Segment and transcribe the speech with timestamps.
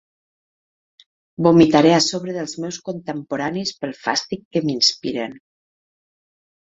[1.47, 5.41] Vomitaré a sobre dels meus contemporanis pel fàstic que m'inspiren...